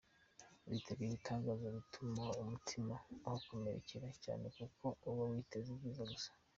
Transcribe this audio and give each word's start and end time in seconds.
Kwitega 0.63 1.01
ibitangaza 1.05 1.65
bituma 1.77 2.23
umutima 2.41 2.95
uhakomerekera 3.25 4.07
cyane 4.23 4.45
kuko 4.57 4.85
uba 5.09 5.23
witeze 5.31 5.67
ibyiza 5.73 6.03
gusa. 6.13 6.29